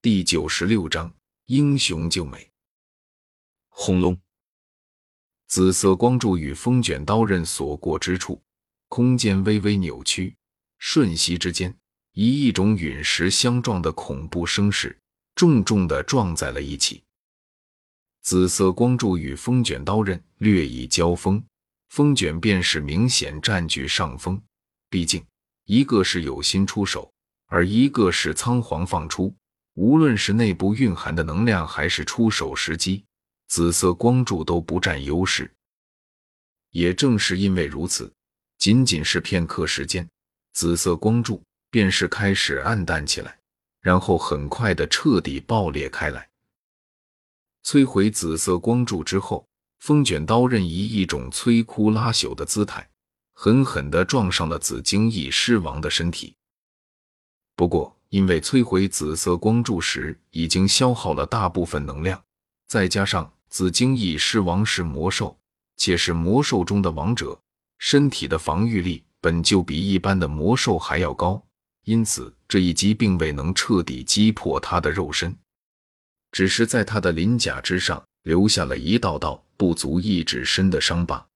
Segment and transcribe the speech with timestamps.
[0.00, 1.12] 第九十六章
[1.46, 2.48] 英雄救美。
[3.68, 4.16] 轰隆！
[5.48, 8.40] 紫色光柱与风卷刀刃所过之处，
[8.86, 10.36] 空间微微扭曲，
[10.78, 11.76] 瞬息之间，
[12.12, 14.96] 以一种陨石相撞的恐怖声势，
[15.34, 17.02] 重重的撞在了一起。
[18.22, 21.44] 紫色光柱与风卷刀刃略一交锋，
[21.88, 24.40] 风卷便是明显占据上风。
[24.88, 25.26] 毕竟，
[25.64, 27.12] 一个是有心出手，
[27.46, 29.34] 而一个是仓皇放出。
[29.78, 33.04] 无论是内部蕴含的能量，还是出手时机。
[33.46, 35.48] 紫色光柱都不占优势，
[36.72, 38.12] 也正是因为如此，
[38.58, 40.06] 仅仅是片刻时间，
[40.52, 41.40] 紫色光柱
[41.70, 43.38] 便是开始暗淡起来，
[43.80, 46.28] 然后很快的彻底爆裂开来。
[47.64, 49.46] 摧毁紫色光柱之后，
[49.78, 52.90] 风卷刀刃以一种摧枯拉朽的姿态，
[53.32, 56.34] 狠狠的撞上了紫荆翼狮王的身体。
[57.54, 62.22] 不过，因为摧毁紫色光柱时已经消耗了大部分能量，
[62.66, 63.32] 再加上。
[63.50, 65.34] 紫荆翼狮王是魔兽，
[65.78, 67.40] 且是魔兽中的王者，
[67.78, 71.42] 身体的防御力本就比一般的魔兽还要高，
[71.84, 75.34] 因此这一击并未能彻底击破他的肉身，
[76.30, 81.26] 只是在他的鳞甲之上留下了一道道不足一指深的伤疤。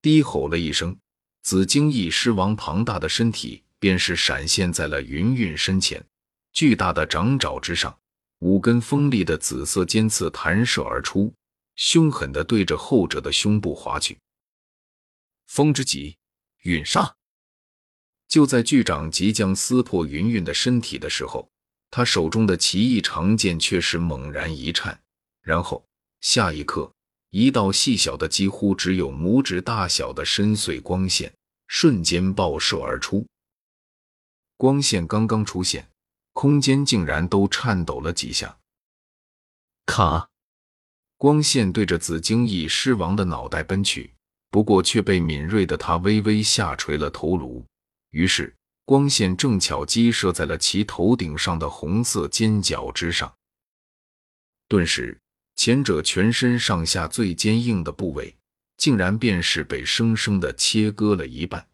[0.00, 0.96] 低吼了一声，
[1.42, 6.04] 紫荆翼狮王庞大的身体便是闪现在了云韵身前，
[6.52, 7.98] 巨大的掌爪之上。
[8.40, 11.34] 五根锋利的紫色尖刺弹射而出，
[11.74, 14.16] 凶狠的对着后者的胸部划去。
[15.48, 16.16] 风之极，
[16.62, 17.12] 陨杀！
[18.28, 21.50] 就在巨掌即将撕破云云的身体的时候，
[21.90, 25.00] 他手中的奇异长剑却是猛然一颤，
[25.42, 25.84] 然后
[26.20, 26.92] 下一刻，
[27.30, 31.32] 一道细小的几乎只有拇指大小的深邃光线
[31.66, 33.26] 瞬间爆射而出。
[34.58, 35.88] 光线刚刚出现。
[36.34, 38.60] 空间竟然都颤抖了几下，
[39.86, 40.30] 卡！
[41.16, 44.14] 光线对着紫荆翼狮王的脑袋奔去，
[44.48, 47.66] 不过却被敏锐的他微微下垂了头颅。
[48.10, 53.34] 于是光线正巧击射在了其头顶上的红色尖角之上，
[54.68, 55.20] 顿时
[55.56, 58.32] 前者全身上下最坚硬的部位，
[58.76, 61.68] 竟然便是被生生的切割了一半，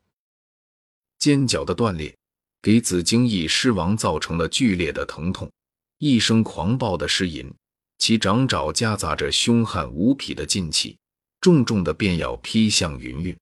[1.18, 2.16] 尖角的断裂。
[2.64, 5.52] 给紫荆翼狮王造成了剧烈的疼痛，
[5.98, 7.52] 一声狂暴的呻吟，
[7.98, 10.96] 其掌爪夹杂着凶悍无匹的劲气，
[11.42, 13.36] 重重的便要劈向云韵。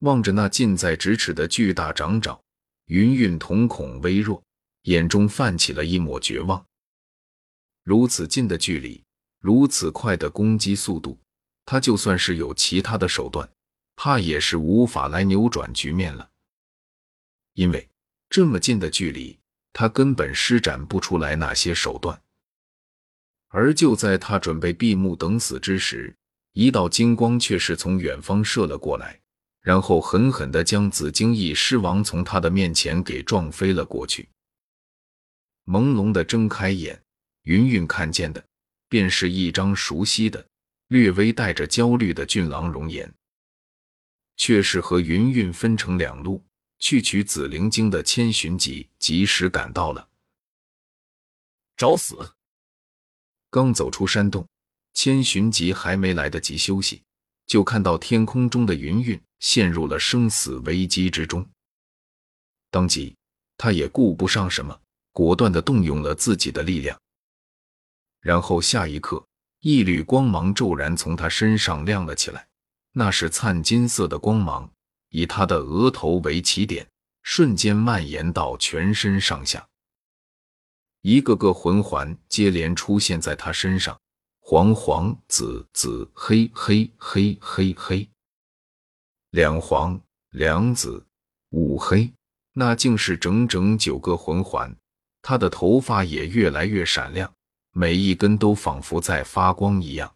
[0.00, 2.38] 望着那近在咫尺的巨大掌爪，
[2.88, 4.42] 云韵瞳孔微弱，
[4.82, 6.62] 眼中泛起了一抹绝望。
[7.84, 9.02] 如此近的距离，
[9.40, 11.18] 如此快的攻击速度，
[11.64, 13.48] 他就算是有其他的手段，
[13.96, 16.28] 怕也是无法来扭转局面了，
[17.54, 17.88] 因为。
[18.28, 19.38] 这么近的距离，
[19.72, 22.20] 他根本施展不出来那些手段。
[23.48, 26.16] 而就在他准备闭目等死之时，
[26.54, 29.20] 一道金光却是从远方射了过来，
[29.60, 34.28] 然后狠狠地将紫荆翼狮王从他的面前给撞飞了过去。
[35.66, 37.00] 朦胧的睁开眼，
[37.42, 38.44] 云云看见的
[38.88, 40.44] 便是一张熟悉的、
[40.88, 43.12] 略微带着焦虑的俊朗容颜，
[44.36, 46.44] 却是和云云分成两路。
[46.84, 50.06] 去取紫灵晶的千寻疾及时赶到了，
[51.78, 52.34] 找死！
[53.48, 54.46] 刚走出山洞，
[54.92, 57.02] 千寻疾还没来得及休息，
[57.46, 61.48] 就看到天空中的云韵陷入了生死危机之中。
[62.70, 63.16] 当即，
[63.56, 64.78] 他也顾不上什么，
[65.10, 67.00] 果断的动用了自己的力量。
[68.20, 69.26] 然后下一刻，
[69.60, 72.46] 一缕光芒骤然从他身上亮了起来，
[72.92, 74.70] 那是灿金色的光芒。
[75.14, 76.84] 以他的额头为起点，
[77.22, 79.64] 瞬间蔓延到全身上下，
[81.02, 83.96] 一个个魂环接连出现在他身上，
[84.40, 88.08] 黄黄紫紫黑黑黑黑黑，
[89.30, 91.06] 两黄两紫
[91.50, 92.12] 五黑，
[92.52, 94.76] 那竟是整整九个魂环。
[95.22, 97.32] 他的头发也越来越闪亮，
[97.70, 100.12] 每一根都仿佛在发光一样。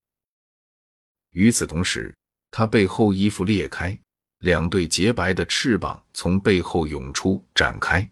[1.30, 2.12] 与此同时，
[2.50, 3.96] 他背后衣服裂开。
[4.40, 8.08] 两对洁白的翅膀从背后涌出展开，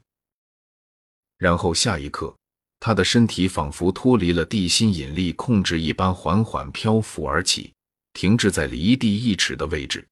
[1.38, 2.34] 然后下一刻，
[2.80, 7.72] 他的身体仿佛脱离了地心引力控制一般，缓缓漂浮而起，
[8.12, 10.06] 停滞在离地一尺的位置。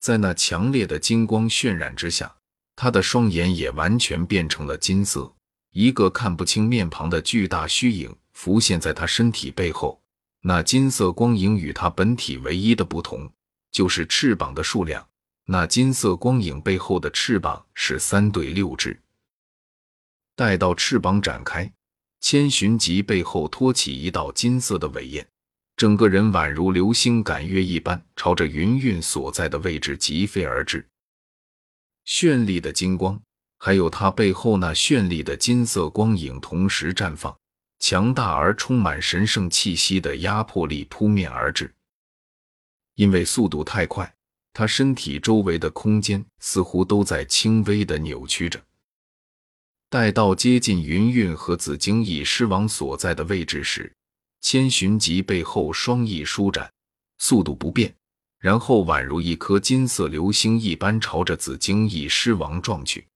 [0.00, 2.34] 在那强烈的金光渲染之下，
[2.74, 5.32] 他的双眼也完全变成了金色，
[5.72, 10.00] 一个看不清面庞的巨大虚影浮现在他身体背后。
[10.40, 13.30] 那金色光影与他本体唯一的不同。
[13.78, 15.06] 就是翅膀的数量，
[15.44, 19.00] 那金色光影背后的翅膀是三对六只。
[20.34, 21.72] 待到翅膀展开，
[22.20, 25.24] 千寻疾背后托起一道金色的尾焰，
[25.76, 30.84] 整个人宛如流星赶月一般，朝着云韵所在的位置疾飞而至。
[32.04, 33.22] 绚丽的金光，
[33.58, 37.32] 还有他背后那绚丽的金色光影同时绽放，
[37.78, 41.72] 强大而充满神圣气息的压迫力扑面而至。
[42.98, 44.12] 因为速度太快，
[44.52, 48.60] 他身体周围的空间似乎都在轻微的扭曲着。
[49.88, 53.92] 待到接近云韵和紫荆翼狮王所在的位置时，
[54.40, 56.68] 千寻疾背后双翼舒展，
[57.18, 57.94] 速度不变，
[58.40, 63.06] 然后宛如一颗金色流星一般朝着紫荆翼狮王撞去。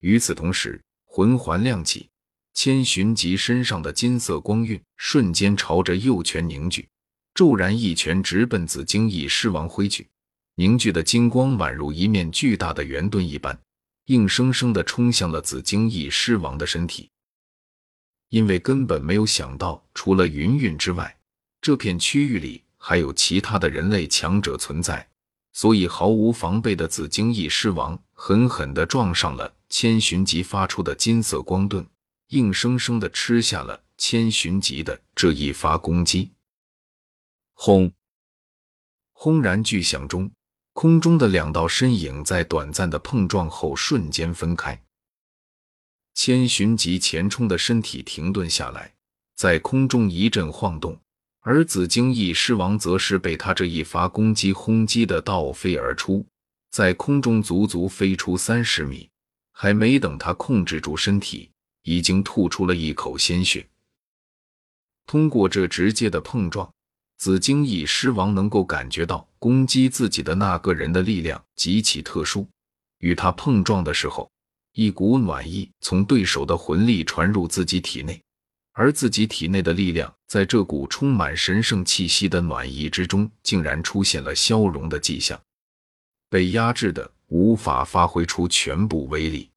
[0.00, 2.08] 与此同时，魂环亮起，
[2.54, 6.88] 千寻疾身上的金色光晕瞬间朝着右拳凝聚。
[7.34, 10.08] 骤然，一拳直奔紫荆翼狮王挥去，
[10.56, 13.58] 凝聚的金光宛如一面巨大的圆盾一般，
[14.06, 17.08] 硬生生的冲向了紫荆翼狮王的身体。
[18.28, 21.16] 因为根本没有想到，除了云韵之外，
[21.60, 25.08] 这片区域里还有其他的人类强者存在，
[25.52, 31.86] 所以毫无防备的紫荆翼狮王狠狠地撞上了千寻疾发出的金色光盾，
[32.28, 36.30] 硬生生的吃下了千寻疾的这一发攻击。
[37.64, 37.92] 轰！
[39.12, 40.28] 轰然巨响中，
[40.72, 44.82] 空中的两道身影在短暂的碰撞后瞬间分开。
[46.12, 48.92] 千寻疾前冲的身体停顿下来，
[49.36, 51.00] 在空中一阵晃动，
[51.42, 56.26] 而紫荆翼狮王则是被他这一发攻击轰击的倒飞而出，
[56.72, 59.08] 在空中足足飞出三十米，
[59.52, 61.48] 还没等他控制住身体，
[61.84, 63.64] 已经吐出了一口鲜血。
[65.06, 66.68] 通过这直接的碰撞。
[67.22, 72.44] 紫荆翼狮王能够感觉到攻击自己的那个人的力量极其特殊，
[72.98, 74.28] 与他碰撞的时候，
[74.72, 78.20] 一股暖意从对手的魂力传入自己体内，
[78.72, 85.40] 而自己体内的力量在这股充满神圣气息的暖意之中，竟然出现了消融的迹象，
[86.28, 89.48] 被压制的无法发挥出全部威力。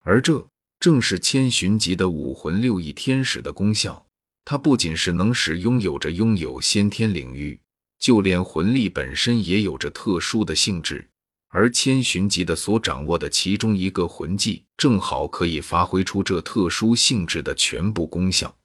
[0.00, 0.48] 而这
[0.80, 4.07] 正是千寻疾的武魂六翼天使的功效。
[4.50, 7.60] 它不仅是能使拥有着拥有先天领域，
[7.98, 11.06] 就连魂力本身也有着特殊的性质。
[11.48, 18.56] 而千寻疾的所掌握的其中一个魂技，正好可以发挥出这特殊性质的全部功效。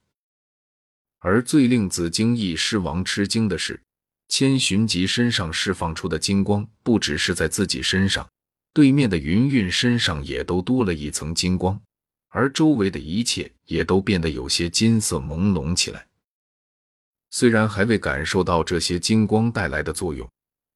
[1.20, 3.84] 而最令紫荆翼狮王吃惊的是，
[4.30, 8.26] 千寻疾身上释放出的金光，不只是在自己身上，
[8.74, 11.82] 对面的云韵身上也都多了一层金光。
[12.36, 16.08] 而周围的一切也都变得有些金色朦胧起来。
[17.30, 20.28] 虽然还未感受到这些金光带来的作用，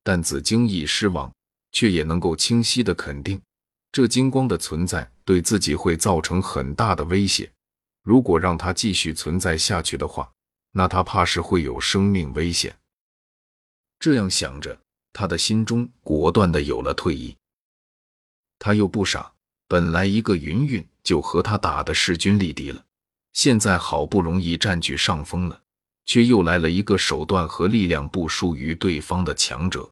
[0.04, 1.34] 但紫荆翼狮王
[1.72, 3.42] 却也能够清晰的肯定，
[3.92, 7.52] 这金光的存在对自己会造成很大的威胁。
[8.04, 10.32] 如果让它继续存在下去的话，
[10.72, 12.76] 那他怕是会有生命危险。
[14.00, 14.80] 这样想着，
[15.12, 17.36] 他的心中果断的有了退意。
[18.60, 19.34] 他又不傻，
[19.68, 20.88] 本来一个云云。
[21.04, 22.84] 就和他打的势均力敌了，
[23.32, 25.62] 现在好不容易占据上风了，
[26.06, 29.90] 却又来了一个手段和力量不输于对方的强者。